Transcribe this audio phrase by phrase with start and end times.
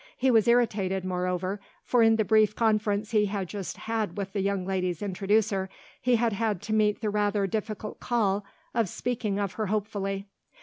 [0.17, 4.39] He was irritated, moreover, for in the brief conference he had just had with the
[4.41, 5.69] young lady's introducer
[6.01, 8.43] he had had to meet the rather difficult call
[8.73, 10.25] of speaking of her hopefully.